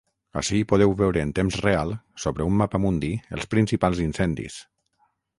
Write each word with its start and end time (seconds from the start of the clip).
Ací 0.39 0.59
podeu 0.69 0.93
veure 1.01 1.19
en 1.25 1.33
temps 1.39 1.57
real 1.65 1.91
sobre 2.23 2.47
un 2.51 2.57
mapamundi 2.61 3.09
els 3.37 3.51
principals 3.53 4.01
incendis. 4.07 4.57